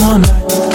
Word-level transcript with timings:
One. 0.00 0.22
night 0.22 0.69